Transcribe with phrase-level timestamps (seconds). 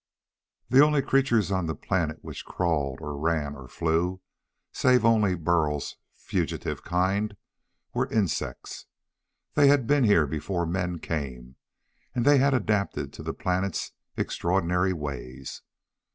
[0.69, 4.19] The only creatures on the planet which crawled or ran or flew
[4.71, 7.37] save only Burl's fugitive kind
[7.93, 8.87] were insects.
[9.53, 11.55] They had been here before men came,
[12.15, 15.61] and they had adapted to the planet's extraordinary ways.